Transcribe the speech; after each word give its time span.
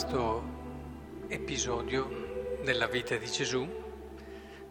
questo 0.00 1.26
episodio 1.26 2.60
della 2.62 2.86
vita 2.86 3.16
di 3.16 3.28
Gesù, 3.28 3.68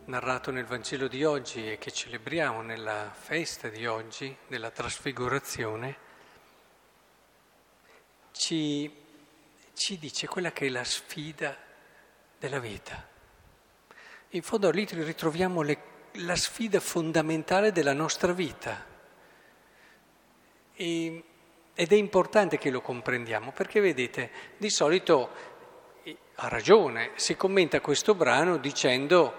narrato 0.05 0.52
nel 0.52 0.64
Vangelo 0.64 1.10
di 1.10 1.25
oggi 1.25 1.70
e 1.70 1.78
che 1.78 1.92
celebriamo 1.92 2.61
nella 2.61 3.11
festa 3.14 3.68
di 3.68 3.86
oggi 3.86 4.34
della 4.48 4.71
trasfigurazione, 4.71 5.98
ci, 8.32 8.89
ci 9.74 10.00
dice 10.00 10.28
quella 10.28 10.54
che 10.54 10.68
è 10.68 10.70
la 10.70 10.86
sfida 10.86 11.57
della 12.39 12.60
vita. 12.60 13.05
In 14.30 14.41
fondo 14.41 14.71
lì 14.71 14.88
ritroviamo 14.89 15.61
le, 15.61 15.82
la 16.14 16.38
sfida 16.38 16.80
fondamentale 16.80 17.74
della 17.74 17.91
nostra 17.91 18.32
vita. 18.32 18.82
E 20.74 21.24
ed 21.80 21.92
è 21.92 21.96
importante 21.96 22.58
che 22.58 22.72
lo 22.72 22.82
comprendiamo 22.82 23.52
perché 23.52 23.80
vedete, 23.80 24.32
di 24.58 24.72
solito 24.72 25.30
ha 26.40 26.48
ragione, 26.48 27.12
si 27.14 27.36
commenta 27.36 27.82
questo 27.82 28.16
brano 28.16 28.58
dicendo 28.58 29.34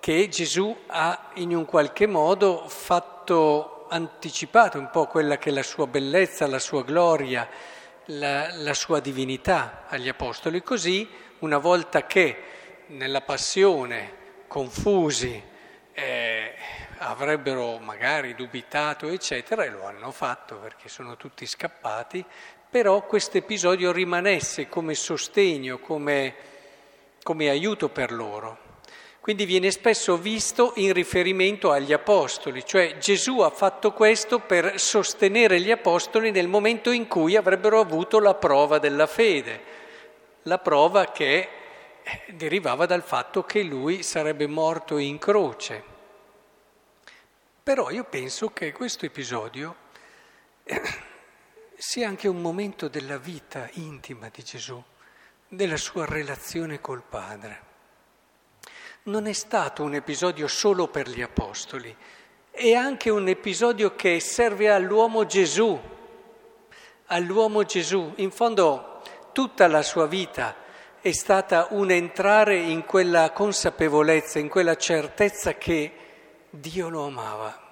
che 0.00 0.28
Gesù 0.28 0.76
ha 0.88 1.30
in 1.34 1.54
un 1.54 1.64
qualche 1.64 2.08
modo 2.08 2.66
fatto, 2.66 3.86
anticipato 3.88 4.80
un 4.80 4.90
po' 4.90 5.06
quella 5.06 5.38
che 5.38 5.50
è 5.50 5.52
la 5.52 5.62
sua 5.62 5.86
bellezza, 5.86 6.48
la 6.48 6.58
sua 6.58 6.82
gloria, 6.82 7.48
la, 8.06 8.52
la 8.52 8.74
sua 8.74 8.98
divinità 8.98 9.84
agli 9.86 10.08
apostoli. 10.08 10.64
Così, 10.64 11.08
una 11.38 11.58
volta 11.58 12.04
che 12.04 12.36
nella 12.88 13.20
passione, 13.20 14.44
confusi, 14.48 15.40
eh, 15.92 16.35
avrebbero 16.98 17.78
magari 17.78 18.34
dubitato, 18.34 19.08
eccetera, 19.08 19.64
e 19.64 19.70
lo 19.70 19.84
hanno 19.86 20.10
fatto 20.10 20.56
perché 20.56 20.88
sono 20.88 21.16
tutti 21.16 21.46
scappati, 21.46 22.24
però 22.68 23.02
questo 23.06 23.38
episodio 23.38 23.92
rimanesse 23.92 24.68
come 24.68 24.94
sostegno, 24.94 25.78
come, 25.78 26.34
come 27.22 27.48
aiuto 27.48 27.88
per 27.88 28.12
loro. 28.12 28.64
Quindi 29.20 29.44
viene 29.44 29.72
spesso 29.72 30.16
visto 30.16 30.72
in 30.76 30.92
riferimento 30.92 31.72
agli 31.72 31.92
apostoli, 31.92 32.64
cioè 32.64 32.96
Gesù 32.98 33.40
ha 33.40 33.50
fatto 33.50 33.92
questo 33.92 34.38
per 34.38 34.78
sostenere 34.78 35.60
gli 35.60 35.72
apostoli 35.72 36.30
nel 36.30 36.46
momento 36.46 36.92
in 36.92 37.08
cui 37.08 37.34
avrebbero 37.34 37.80
avuto 37.80 38.20
la 38.20 38.34
prova 38.34 38.78
della 38.78 39.08
fede, 39.08 39.60
la 40.42 40.58
prova 40.58 41.06
che 41.10 41.48
eh, 42.02 42.32
derivava 42.34 42.86
dal 42.86 43.02
fatto 43.02 43.42
che 43.42 43.62
lui 43.62 44.04
sarebbe 44.04 44.46
morto 44.46 44.96
in 44.96 45.18
croce. 45.18 45.95
Però 47.66 47.90
io 47.90 48.04
penso 48.04 48.52
che 48.52 48.70
questo 48.70 49.06
episodio 49.06 49.74
eh, 50.62 50.80
sia 51.76 52.06
anche 52.06 52.28
un 52.28 52.40
momento 52.40 52.86
della 52.86 53.18
vita 53.18 53.68
intima 53.72 54.30
di 54.32 54.44
Gesù, 54.44 54.80
della 55.48 55.76
sua 55.76 56.04
relazione 56.04 56.80
col 56.80 57.02
Padre. 57.02 57.60
Non 59.04 59.26
è 59.26 59.32
stato 59.32 59.82
un 59.82 59.94
episodio 59.94 60.46
solo 60.46 60.86
per 60.86 61.08
gli 61.08 61.22
Apostoli, 61.22 61.92
è 62.52 62.72
anche 62.72 63.10
un 63.10 63.26
episodio 63.26 63.96
che 63.96 64.20
serve 64.20 64.70
all'uomo 64.70 65.26
Gesù, 65.26 65.76
all'uomo 67.06 67.64
Gesù. 67.64 68.12
In 68.18 68.30
fondo 68.30 69.02
tutta 69.32 69.66
la 69.66 69.82
sua 69.82 70.06
vita 70.06 70.54
è 71.00 71.10
stata 71.10 71.66
un 71.70 71.90
entrare 71.90 72.58
in 72.58 72.84
quella 72.84 73.32
consapevolezza, 73.32 74.38
in 74.38 74.48
quella 74.48 74.76
certezza 74.76 75.54
che 75.54 76.04
Dio 76.60 76.88
lo 76.88 77.06
amava. 77.06 77.64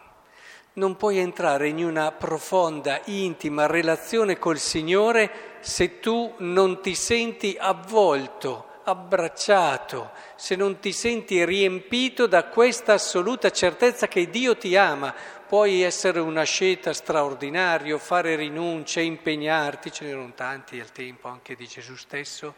Non 0.74 0.96
puoi 0.96 1.18
entrare 1.18 1.68
in 1.68 1.84
una 1.84 2.10
profonda, 2.10 3.00
intima 3.04 3.66
relazione 3.66 4.38
col 4.38 4.58
Signore 4.58 5.58
se 5.60 6.00
tu 6.00 6.34
non 6.38 6.80
ti 6.82 6.94
senti 6.94 7.56
avvolto, 7.58 8.80
abbracciato, 8.84 10.10
se 10.34 10.56
non 10.56 10.80
ti 10.80 10.92
senti 10.92 11.44
riempito 11.44 12.26
da 12.26 12.44
questa 12.44 12.94
assoluta 12.94 13.50
certezza 13.50 14.08
che 14.08 14.28
Dio 14.28 14.56
ti 14.56 14.76
ama. 14.76 15.14
Puoi 15.46 15.82
essere 15.82 16.18
una 16.18 16.42
scelta 16.42 16.92
straordinaria, 16.92 17.96
fare 17.98 18.34
rinunce, 18.34 19.00
impegnarti, 19.00 19.92
ce 19.92 20.04
n'erano 20.06 20.32
tanti 20.34 20.80
al 20.80 20.90
tempo 20.90 21.28
anche 21.28 21.54
di 21.54 21.66
Gesù 21.66 21.94
stesso, 21.94 22.54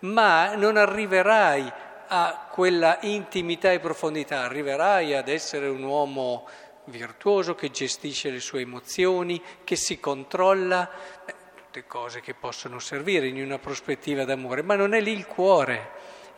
ma 0.00 0.54
non 0.54 0.78
arriverai 0.78 1.70
a 2.12 2.48
quella 2.50 2.98
intimità 3.02 3.70
e 3.70 3.78
profondità, 3.78 4.42
arriverai 4.42 5.14
ad 5.14 5.28
essere 5.28 5.68
un 5.68 5.84
uomo 5.84 6.48
virtuoso 6.86 7.54
che 7.54 7.70
gestisce 7.70 8.30
le 8.30 8.40
sue 8.40 8.62
emozioni, 8.62 9.40
che 9.62 9.76
si 9.76 10.00
controlla, 10.00 10.90
Beh, 11.24 11.34
tutte 11.54 11.86
cose 11.86 12.20
che 12.20 12.34
possono 12.34 12.80
servire 12.80 13.28
in 13.28 13.40
una 13.40 13.60
prospettiva 13.60 14.24
d'amore, 14.24 14.62
ma 14.62 14.74
non 14.74 14.92
è 14.92 15.00
lì 15.00 15.12
il 15.12 15.26
cuore. 15.26 15.90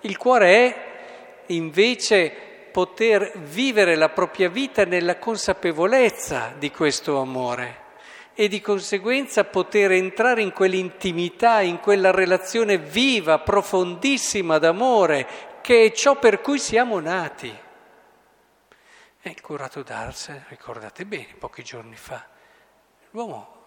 Il 0.02 0.18
cuore 0.18 0.46
è 0.50 1.44
invece 1.46 2.30
poter 2.70 3.32
vivere 3.38 3.96
la 3.96 4.10
propria 4.10 4.50
vita 4.50 4.84
nella 4.84 5.16
consapevolezza 5.16 6.52
di 6.58 6.70
questo 6.70 7.18
amore 7.18 7.80
e 8.34 8.48
di 8.48 8.60
conseguenza 8.60 9.44
poter 9.44 9.92
entrare 9.92 10.42
in 10.42 10.52
quell'intimità, 10.52 11.62
in 11.62 11.80
quella 11.80 12.10
relazione 12.10 12.76
viva, 12.76 13.38
profondissima 13.38 14.58
d'amore 14.58 15.50
che 15.62 15.86
è 15.86 15.92
ciò 15.92 16.18
per 16.18 16.42
cui 16.42 16.58
siamo 16.58 17.00
nati. 17.00 17.56
E 19.24 19.30
il 19.30 19.40
curato 19.40 19.82
d'Ars, 19.82 20.48
ricordate 20.48 21.06
bene, 21.06 21.34
pochi 21.38 21.62
giorni 21.62 21.96
fa, 21.96 22.26
l'uomo 23.10 23.60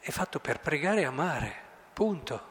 è 0.00 0.10
fatto 0.10 0.40
per 0.40 0.58
pregare 0.58 1.02
e 1.02 1.04
amare, 1.04 1.54
punto. 1.92 2.50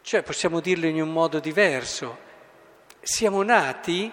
Cioè 0.00 0.22
possiamo 0.22 0.60
dirlo 0.60 0.86
in 0.86 1.02
un 1.02 1.12
modo 1.12 1.40
diverso, 1.40 2.16
siamo 3.00 3.42
nati 3.42 4.10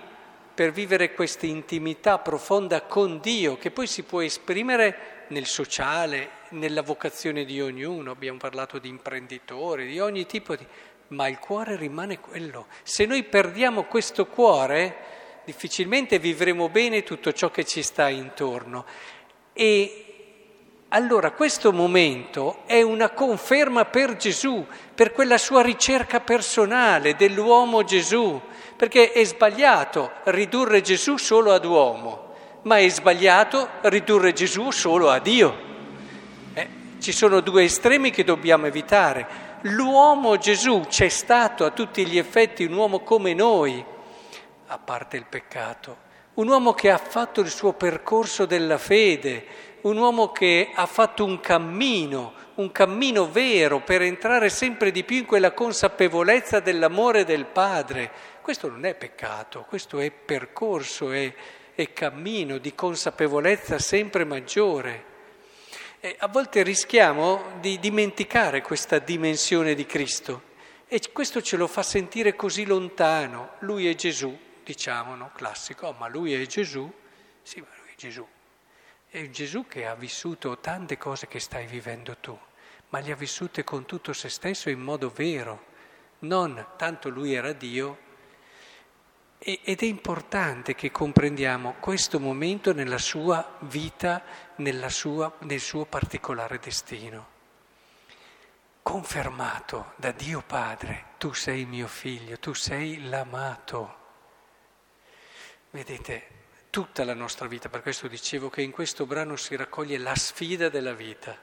per 0.54 0.72
vivere 0.72 1.14
questa 1.14 1.46
intimità 1.46 2.18
profonda 2.18 2.82
con 2.82 3.20
Dio, 3.20 3.58
che 3.58 3.70
poi 3.70 3.86
si 3.86 4.04
può 4.04 4.22
esprimere 4.22 5.26
nel 5.28 5.46
sociale, 5.46 6.32
nella 6.50 6.82
vocazione 6.82 7.46
di 7.46 7.62
ognuno, 7.62 8.10
abbiamo 8.10 8.40
parlato 8.40 8.80
di 8.80 8.90
imprenditori, 8.90 9.86
di 9.86 10.00
ogni 10.00 10.26
tipo 10.26 10.56
di 10.56 10.66
ma 11.10 11.28
il 11.28 11.40
cuore 11.40 11.76
rimane 11.76 12.20
quello. 12.20 12.68
Se 12.84 13.06
noi 13.06 13.24
perdiamo 13.24 13.84
questo 13.84 14.26
cuore, 14.26 14.96
difficilmente 15.46 16.20
vivremo 16.20 16.70
bene 16.70 17.04
tutto 17.04 17.32
ciò 17.32 17.50
che 17.50 17.64
ci 17.64 17.82
sta 17.82 18.10
intorno. 18.10 18.86
E 19.54 20.08
allora 20.90 21.32
questo 21.32 21.72
momento 21.74 22.60
è 22.66 22.82
una 22.82 23.10
conferma 23.10 23.86
per 23.86 24.16
Gesù, 24.16 24.66
per 24.94 25.12
quella 25.12 25.38
sua 25.38 25.62
ricerca 25.62 26.20
personale 26.20 27.16
dell'uomo 27.16 27.84
Gesù, 27.84 28.40
perché 28.76 29.12
è 29.12 29.24
sbagliato 29.24 30.12
ridurre 30.26 30.82
Gesù 30.82 31.18
solo 31.18 31.52
ad 31.52 31.66
uomo, 31.66 32.34
ma 32.64 32.78
è 32.78 32.88
sbagliato 32.90 33.70
ridurre 33.82 34.34
Gesù 34.34 34.72
solo 34.72 35.10
a 35.10 35.20
Dio. 35.20 35.66
Eh, 36.54 36.68
ci 37.00 37.12
sono 37.12 37.40
due 37.42 37.64
estremi 37.64 38.12
che 38.12 38.24
dobbiamo 38.24 38.66
evitare. 38.66 39.47
L'uomo 39.62 40.38
Gesù 40.38 40.82
c'è 40.88 41.10
stato 41.10 41.66
a 41.66 41.72
tutti 41.72 42.06
gli 42.06 42.20
effetti 42.20 42.64
un 42.64 42.74
uomo 42.74 43.00
come 43.00 43.34
noi, 43.34 43.84
a 44.68 44.78
parte 44.78 45.18
il 45.18 45.26
peccato, 45.26 46.06
un 46.36 46.48
uomo 46.48 46.74
che 46.74 46.92
ha 46.92 47.00
fatto 47.00 47.42
il 47.42 47.50
suo 47.50 47.74
percorso 47.74 48.46
della 48.46 48.78
fede, 48.78 49.46
un 49.82 49.98
uomo 49.98 50.32
che 50.32 50.70
ha 50.76 50.86
fatto 50.86 51.26
un 51.26 51.40
cammino, 51.40 52.34
un 52.56 52.72
cammino 52.72 53.32
vero 53.32 53.80
per 53.80 54.04
entrare 54.04 54.50
sempre 54.50 54.92
di 54.92 55.04
più 55.04 55.18
in 55.18 55.26
quella 55.26 55.54
consapevolezza 55.54 56.60
dell'amore 56.60 57.26
del 57.26 57.48
Padre. 57.48 58.12
Questo 58.44 58.70
non 58.70 58.86
è 58.86 58.94
peccato, 58.94 59.66
questo 59.68 59.98
è 59.98 60.12
percorso, 60.12 61.12
è, 61.12 61.34
è 61.74 61.94
cammino 61.94 62.60
di 62.60 62.76
consapevolezza 62.76 63.80
sempre 63.80 64.24
maggiore. 64.24 65.16
E 66.00 66.16
a 66.20 66.28
volte 66.28 66.62
rischiamo 66.62 67.58
di 67.60 67.80
dimenticare 67.80 68.62
questa 68.62 69.00
dimensione 69.00 69.74
di 69.74 69.88
Cristo 69.88 70.44
e 70.88 71.02
questo 71.12 71.42
ce 71.42 71.58
lo 71.58 71.66
fa 71.66 71.82
sentire 71.82 72.36
così 72.36 72.66
lontano. 72.66 73.56
Lui 73.60 73.90
è 73.90 73.96
Gesù, 73.96 74.38
diciamo, 74.64 75.16
no? 75.16 75.32
classico, 75.34 75.88
oh, 75.88 75.94
ma 75.94 76.08
lui 76.08 76.36
è 76.36 76.46
Gesù. 76.46 76.92
Sì, 77.42 77.62
ma 77.62 77.68
lui 77.82 77.90
è 77.92 77.96
Gesù. 77.96 78.26
È 79.10 79.28
Gesù 79.32 79.66
che 79.68 79.88
ha 79.88 79.96
vissuto 79.96 80.60
tante 80.60 81.00
cose 81.00 81.26
che 81.26 81.40
stai 81.40 81.66
vivendo 81.66 82.16
tu, 82.18 82.38
ma 82.90 83.00
le 83.00 83.12
ha 83.12 83.16
vissute 83.16 83.64
con 83.64 83.86
tutto 83.86 84.14
se 84.14 84.30
stesso 84.30 84.70
in 84.70 84.80
modo 84.80 85.10
vero. 85.10 85.66
Non 86.20 86.64
tanto 86.78 87.10
lui 87.10 87.34
era 87.34 87.54
Dio, 87.54 87.98
ed 89.50 89.82
è 89.82 89.86
importante 89.86 90.76
che 90.76 90.92
comprendiamo 90.92 91.76
questo 91.80 92.20
momento 92.20 92.74
nella 92.74 92.98
sua 92.98 93.56
vita, 93.60 94.22
nella 94.58 94.90
sua, 94.90 95.34
nel 95.44 95.62
suo 95.62 95.86
particolare 95.86 96.60
destino. 96.60 97.36
Confermato 98.82 99.94
da 99.96 100.12
Dio 100.12 100.44
Padre, 100.46 101.12
tu 101.18 101.32
sei 101.32 101.64
mio 101.64 101.88
figlio, 101.88 102.38
tu 102.40 102.52
sei 102.52 103.08
l'amato. 103.08 103.96
Vedete, 105.70 106.28
tutta 106.70 107.06
la 107.06 107.14
nostra 107.14 107.48
vita, 107.48 107.70
per 107.70 107.82
questo 107.82 108.10
dicevo 108.10 108.50
che 108.50 108.62
in 108.62 108.72
questo 108.72 109.06
brano 109.06 109.38
si 109.38 109.56
raccoglie 109.56 109.98
la 109.98 110.16
sfida 110.16 110.68
della 110.68 110.94
vita. 110.94 111.38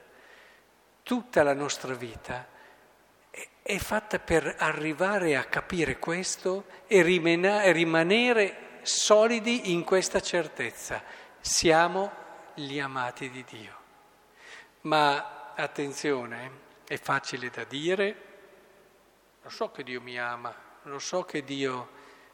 Tutta 1.02 1.42
la 1.42 1.54
nostra 1.54 1.94
vita 1.94 2.52
è 3.62 3.78
fatta 3.78 4.18
per 4.18 4.56
arrivare 4.58 5.36
a 5.36 5.44
capire 5.44 5.98
questo 5.98 6.66
e 6.86 7.02
rimanere 7.02 8.78
solidi 8.82 9.72
in 9.72 9.84
questa 9.84 10.20
certezza. 10.20 11.02
Siamo 11.40 12.12
gli 12.54 12.78
amati 12.78 13.30
di 13.30 13.44
Dio. 13.44 13.82
Ma 14.82 15.52
attenzione, 15.54 16.62
è 16.86 16.98
facile 16.98 17.48
da 17.48 17.64
dire, 17.64 18.16
lo 19.42 19.48
so 19.48 19.70
che 19.70 19.82
Dio 19.82 20.00
mi 20.00 20.18
ama, 20.18 20.54
lo 20.82 20.98
so 20.98 21.24
che 21.24 21.42
Dio, 21.42 21.90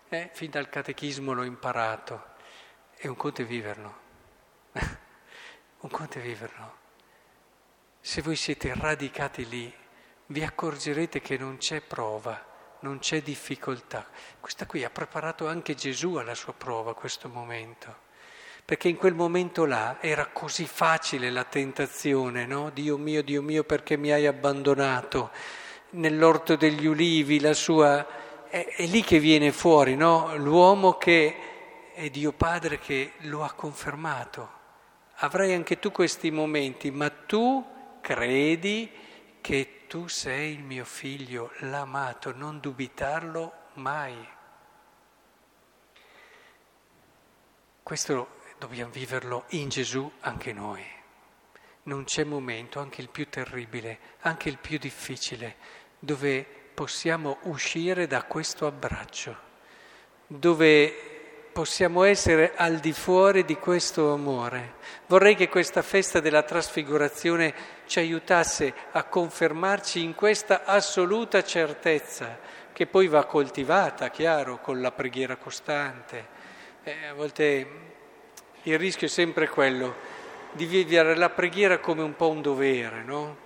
eh, 0.09 0.31
fin 0.33 0.51
dal 0.51 0.69
catechismo 0.69 1.33
l'ho 1.33 1.45
imparato, 1.45 2.35
e 2.97 3.09
un 3.09 3.17
conto 3.17 3.43
è 3.43 3.45
viverlo, 3.45 4.01
un 5.81 5.91
conto 5.91 6.19
è 6.19 6.21
viverlo. 6.21 6.79
Se 8.01 8.21
voi 8.23 8.37
siete 8.37 8.75
radicati 8.75 9.49
lì, 9.49 9.80
vi 10.31 10.45
accorgerete 10.45 11.21
che 11.21 11.37
non 11.37 11.57
c'è 11.59 11.81
prova, 11.81 12.79
non 12.81 12.99
c'è 13.01 13.21
difficoltà. 13.21 14.07
Questa 14.39 14.65
qui 14.67 14.85
ha 14.85 14.91
preparato 14.91 15.49
anche 15.49 15.75
Gesù 15.75 16.15
alla 16.15 16.35
sua 16.35 16.53
prova, 16.53 16.95
questo 16.95 17.29
momento. 17.29 18.09
Perché 18.65 18.89
in 18.89 18.97
quel 18.97 19.15
momento 19.15 19.65
là 19.65 20.01
era 20.01 20.27
così 20.27 20.67
facile 20.67 21.31
la 21.31 21.43
tentazione, 21.43 22.47
no? 22.47 22.71
Dio 22.71 22.97
mio, 22.97 23.23
Dio 23.23 23.43
mio, 23.43 23.65
perché 23.65 23.97
mi 23.97 24.13
hai 24.13 24.27
abbandonato? 24.27 25.31
Nell'orto 25.91 26.55
degli 26.57 26.87
ulivi, 26.87 27.41
la 27.41 27.55
sua... 27.55 28.07
È, 28.49 28.75
è 28.77 28.87
lì 28.87 29.03
che 29.03 29.19
viene 29.19 29.51
fuori, 29.51 29.97
no? 29.97 30.37
L'uomo 30.37 30.97
che 30.97 31.93
è 31.93 32.09
Dio 32.09 32.33
Padre 32.33 32.79
che 32.79 33.15
lo 33.23 33.43
ha 33.43 33.53
confermato. 33.53 34.59
Avrai 35.17 35.53
anche 35.55 35.81
tu 35.81 35.91
questi 35.91 36.31
momenti, 36.31 36.93
ma 36.93 37.11
tu 37.11 37.67
credi 38.01 38.89
che 39.41 39.80
tu 39.91 40.07
sei 40.07 40.53
il 40.53 40.63
mio 40.63 40.85
figlio, 40.85 41.51
l'amato, 41.63 42.33
non 42.33 42.61
dubitarlo 42.61 43.53
mai. 43.75 44.15
Questo 47.83 48.39
dobbiamo 48.57 48.93
viverlo 48.93 49.47
in 49.49 49.69
Gesù 49.69 50.09
anche 50.21 50.53
noi. 50.53 50.85
Non 51.83 52.05
c'è 52.05 52.23
momento, 52.23 52.79
anche 52.79 53.01
il 53.01 53.09
più 53.09 53.29
terribile, 53.29 53.99
anche 54.21 54.49
il 54.49 54.59
più 54.59 54.79
difficile, 54.79 55.57
dove 55.99 56.47
possiamo 56.73 57.39
uscire 57.43 58.07
da 58.07 58.23
questo 58.23 58.69
abbraccio, 58.69 59.37
dove 60.29 61.20
possiamo 61.53 62.05
essere 62.05 62.53
al 62.55 62.77
di 62.77 62.93
fuori 62.93 63.45
di 63.45 63.57
questo 63.57 64.13
amore. 64.13 64.75
Vorrei 65.07 65.35
che 65.35 65.49
questa 65.49 65.83
festa 65.83 66.21
della 66.21 66.43
trasfigurazione 66.43 67.55
ci 67.87 67.99
aiutasse 67.99 68.73
a 68.93 69.05
confermarci 69.05 70.03
in 70.03 70.15
questa 70.15 70.65
assoluta 70.65 71.43
certezza, 71.43 72.39
che 72.73 72.87
poi 72.87 73.09
va 73.09 73.25
coltivata, 73.25 74.11
chiaro, 74.11 74.61
con 74.61 74.81
la 74.81 74.93
preghiera 74.93 75.37
costante. 75.37 76.39
Eh, 76.85 77.07
a 77.07 77.15
volte 77.15 77.67
il 78.63 78.79
rischio 78.79 79.07
è 79.07 79.11
sempre 79.11 79.49
quello 79.49 79.95
di 80.53 80.67
vivere 80.67 81.17
la 81.17 81.31
preghiera 81.31 81.79
come 81.79 82.03
un 82.03 82.15
po' 82.17 82.29
un 82.29 82.43
dovere, 82.43 83.03
no? 83.03 83.37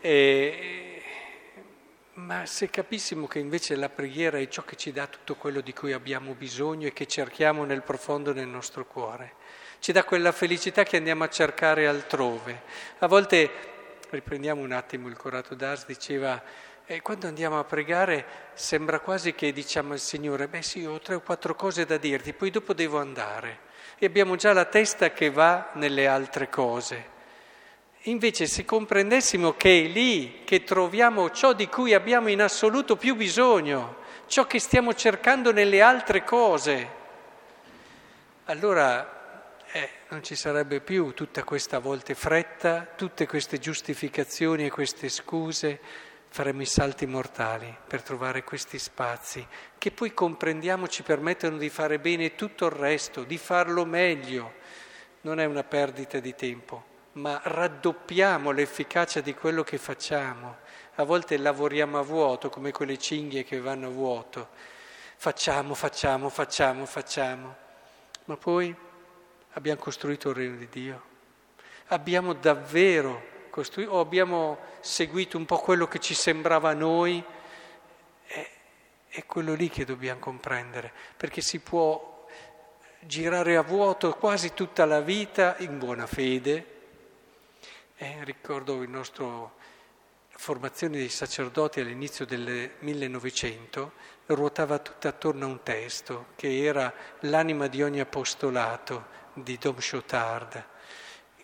E, 0.00 0.89
ma 2.20 2.46
se 2.46 2.70
capissimo 2.70 3.26
che 3.26 3.38
invece 3.38 3.74
la 3.76 3.88
preghiera 3.88 4.38
è 4.38 4.46
ciò 4.48 4.62
che 4.62 4.76
ci 4.76 4.92
dà 4.92 5.06
tutto 5.06 5.34
quello 5.36 5.60
di 5.60 5.72
cui 5.72 5.92
abbiamo 5.92 6.34
bisogno 6.34 6.86
e 6.86 6.92
che 6.92 7.06
cerchiamo 7.06 7.64
nel 7.64 7.82
profondo 7.82 8.32
del 8.32 8.46
nostro 8.46 8.86
cuore, 8.86 9.34
ci 9.80 9.92
dà 9.92 10.04
quella 10.04 10.30
felicità 10.30 10.82
che 10.82 10.98
andiamo 10.98 11.24
a 11.24 11.28
cercare 11.28 11.88
altrove. 11.88 12.62
A 12.98 13.06
volte, 13.06 13.50
riprendiamo 14.10 14.60
un 14.60 14.72
attimo 14.72 15.08
il 15.08 15.16
Corato 15.16 15.54
d'Ars, 15.54 15.86
diceva, 15.86 16.42
eh, 16.84 17.00
quando 17.00 17.26
andiamo 17.26 17.58
a 17.58 17.64
pregare 17.64 18.24
sembra 18.52 19.00
quasi 19.00 19.34
che 19.34 19.52
diciamo 19.52 19.92
al 19.92 19.98
Signore, 19.98 20.48
beh 20.48 20.62
sì, 20.62 20.84
ho 20.84 20.98
tre 21.00 21.14
o 21.14 21.20
quattro 21.20 21.54
cose 21.54 21.86
da 21.86 21.96
dirti, 21.96 22.32
poi 22.32 22.50
dopo 22.50 22.74
devo 22.74 22.98
andare. 22.98 23.68
E 23.98 24.06
abbiamo 24.06 24.36
già 24.36 24.52
la 24.52 24.66
testa 24.66 25.10
che 25.12 25.30
va 25.30 25.70
nelle 25.74 26.06
altre 26.06 26.48
cose. 26.48 27.18
Invece 28.04 28.46
se 28.46 28.64
comprendessimo 28.64 29.52
che 29.58 29.84
è 29.84 29.86
lì 29.86 30.40
che 30.44 30.64
troviamo 30.64 31.30
ciò 31.30 31.52
di 31.52 31.68
cui 31.68 31.92
abbiamo 31.92 32.28
in 32.28 32.40
assoluto 32.40 32.96
più 32.96 33.14
bisogno, 33.14 33.96
ciò 34.26 34.46
che 34.46 34.58
stiamo 34.58 34.94
cercando 34.94 35.52
nelle 35.52 35.82
altre 35.82 36.24
cose, 36.24 36.88
allora 38.44 39.52
eh, 39.72 39.90
non 40.08 40.22
ci 40.22 40.34
sarebbe 40.34 40.80
più 40.80 41.12
tutta 41.12 41.44
questa 41.44 41.78
volte 41.78 42.14
fretta, 42.14 42.88
tutte 42.96 43.26
queste 43.26 43.58
giustificazioni 43.58 44.64
e 44.64 44.70
queste 44.70 45.10
scuse, 45.10 45.78
faremo 46.26 46.62
i 46.62 46.66
salti 46.66 47.04
mortali 47.04 47.76
per 47.86 48.02
trovare 48.02 48.44
questi 48.44 48.78
spazi 48.78 49.46
che 49.76 49.90
poi 49.90 50.14
comprendiamo 50.14 50.88
ci 50.88 51.02
permettono 51.02 51.58
di 51.58 51.68
fare 51.68 51.98
bene 51.98 52.34
tutto 52.34 52.64
il 52.64 52.72
resto, 52.72 53.24
di 53.24 53.36
farlo 53.36 53.84
meglio. 53.84 54.54
Non 55.22 55.38
è 55.38 55.44
una 55.44 55.64
perdita 55.64 56.18
di 56.18 56.34
tempo 56.34 56.89
ma 57.12 57.40
raddoppiamo 57.42 58.50
l'efficacia 58.50 59.20
di 59.20 59.34
quello 59.34 59.62
che 59.62 59.78
facciamo. 59.78 60.58
A 60.96 61.04
volte 61.04 61.36
lavoriamo 61.36 61.98
a 61.98 62.02
vuoto, 62.02 62.50
come 62.50 62.72
quelle 62.72 62.98
cinghie 62.98 63.44
che 63.44 63.60
vanno 63.60 63.88
a 63.88 63.90
vuoto. 63.90 64.48
Facciamo, 65.16 65.74
facciamo, 65.74 66.28
facciamo, 66.28 66.86
facciamo. 66.86 67.56
Ma 68.24 68.36
poi 68.36 68.74
abbiamo 69.52 69.80
costruito 69.80 70.30
il 70.30 70.36
regno 70.36 70.56
di 70.56 70.68
Dio. 70.68 71.02
Abbiamo 71.88 72.32
davvero 72.34 73.22
costruito, 73.50 73.92
o 73.92 74.00
abbiamo 74.00 74.58
seguito 74.80 75.36
un 75.36 75.44
po' 75.44 75.58
quello 75.58 75.88
che 75.88 75.98
ci 75.98 76.14
sembrava 76.14 76.70
a 76.70 76.74
noi. 76.74 77.22
È, 78.26 79.24
quello 79.26 79.54
lì 79.54 79.68
che 79.68 79.84
dobbiamo 79.84 80.20
comprendere, 80.20 80.92
perché 81.16 81.40
si 81.40 81.58
può 81.58 82.26
girare 83.00 83.56
a 83.56 83.62
vuoto 83.62 84.14
quasi 84.14 84.54
tutta 84.54 84.84
la 84.84 85.00
vita 85.00 85.56
in 85.58 85.78
buona 85.78 86.06
fede, 86.06 86.79
eh, 88.02 88.24
ricordo 88.24 88.82
il 88.82 88.88
nostro 88.88 89.56
formazione 90.30 90.96
dei 90.96 91.10
sacerdoti 91.10 91.80
all'inizio 91.80 92.24
del 92.24 92.70
1900 92.78 93.92
ruotava 94.26 94.78
tutta 94.78 95.08
attorno 95.08 95.44
a 95.44 95.48
un 95.48 95.62
testo 95.62 96.28
che 96.34 96.64
era 96.64 96.90
l'anima 97.20 97.66
di 97.66 97.82
ogni 97.82 98.00
apostolato 98.00 99.18
di 99.34 99.58
Dom 99.58 99.76
Chotard, 99.78 100.64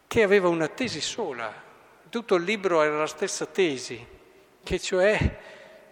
che 0.07 0.23
aveva 0.23 0.49
una 0.49 0.69
tesi 0.69 1.02
sola, 1.02 1.52
tutto 2.09 2.37
il 2.37 2.45
libro 2.45 2.80
era 2.80 2.97
la 2.97 3.07
stessa 3.07 3.45
tesi, 3.45 4.07
che 4.62 4.80
cioè 4.80 5.38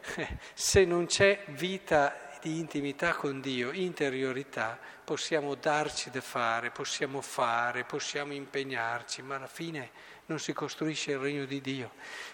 se 0.54 0.84
non 0.86 1.04
c'è 1.04 1.44
vita 1.48 2.23
di 2.44 2.58
intimità 2.58 3.14
con 3.14 3.40
Dio, 3.40 3.72
interiorità, 3.72 4.78
possiamo 5.02 5.54
darci 5.54 6.10
da 6.10 6.20
fare, 6.20 6.70
possiamo 6.70 7.22
fare, 7.22 7.84
possiamo 7.84 8.34
impegnarci, 8.34 9.22
ma 9.22 9.36
alla 9.36 9.46
fine 9.46 9.90
non 10.26 10.38
si 10.38 10.52
costruisce 10.52 11.12
il 11.12 11.18
regno 11.20 11.46
di 11.46 11.62
Dio. 11.62 11.92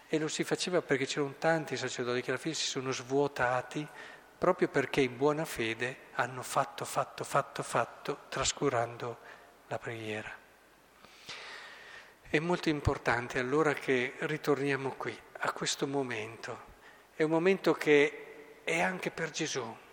E 0.09 0.19
lo 0.19 0.27
si 0.27 0.43
faceva 0.43 0.83
perché 0.83 1.07
c'erano 1.07 1.37
tanti 1.39 1.77
sacerdoti 1.77 2.23
che 2.23 2.31
alla 2.31 2.41
fine 2.41 2.55
si 2.55 2.67
sono 2.67 2.91
svuotati 2.91 3.87
proprio 4.37 4.67
perché 4.67 5.01
in 5.01 5.17
buona 5.17 5.45
fede 5.45 6.09
hanno 6.15 6.43
fatto, 6.43 6.85
fatto, 6.85 7.23
fatto, 7.23 7.63
fatto, 7.63 8.19
trascurando 8.29 9.19
la 9.69 9.79
preghiera. 9.79 10.37
È 12.29 12.39
molto 12.41 12.69
importante 12.69 13.39
allora 13.39 13.75
che 13.75 14.15
ritorniamo 14.19 14.91
qui, 14.97 15.17
a 15.39 15.53
questo 15.53 15.87
momento. 15.87 16.65
È 17.15 17.23
un 17.23 17.31
momento 17.31 17.75
che 17.75 18.63
è 18.65 18.81
anche 18.81 19.13
per 19.13 19.31
Gesù 19.31 19.89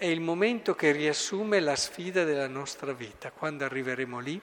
è 0.00 0.06
il 0.06 0.22
momento 0.22 0.74
che 0.74 0.92
riassume 0.92 1.60
la 1.60 1.76
sfida 1.76 2.24
della 2.24 2.48
nostra 2.48 2.94
vita, 2.94 3.30
quando 3.32 3.66
arriveremo 3.66 4.18
lì, 4.18 4.40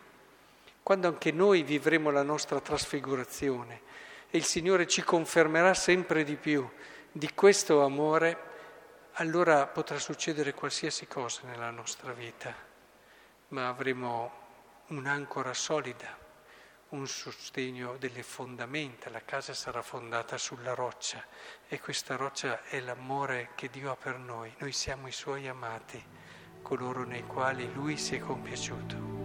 quando 0.84 1.08
anche 1.08 1.32
noi 1.32 1.64
vivremo 1.64 2.12
la 2.12 2.22
nostra 2.22 2.60
trasfigurazione. 2.60 3.82
E 4.30 4.38
il 4.38 4.44
Signore 4.44 4.86
ci 4.86 5.02
confermerà 5.02 5.74
sempre 5.74 6.24
di 6.24 6.36
più 6.36 6.70
di 7.12 7.32
questo 7.34 7.82
amore, 7.82 8.38
allora 9.14 9.66
potrà 9.66 9.98
succedere 9.98 10.54
qualsiasi 10.54 11.08
cosa 11.08 11.42
nella 11.46 11.72
nostra 11.72 12.14
vita, 12.14 12.54
ma 13.48 13.68
avremo 13.68 14.32
un'ancora 14.90 15.56
solida 15.56 16.27
un 16.90 17.06
sostegno 17.08 17.98
delle 17.98 18.24
fondamenta, 18.24 19.10
la 19.10 19.24
casa 19.26 19.54
sarà 19.54 19.82
fondata 19.82 20.38
sulla 20.38 20.74
roccia 20.74 21.24
e 21.68 21.80
questa 21.82 22.16
roccia 22.16 22.64
è 22.64 22.80
l'amore 22.80 23.50
che 23.56 23.70
Dio 23.70 23.92
ha 23.92 23.96
per 23.96 24.18
noi, 24.18 24.54
noi 24.60 24.72
siamo 24.72 25.08
i 25.08 25.12
suoi 25.12 25.48
amati, 25.48 26.02
coloro 26.62 27.04
nei 27.04 27.26
quali 27.26 27.72
Lui 27.74 27.98
si 27.98 28.16
è 28.16 28.20
compiaciuto. 28.20 29.17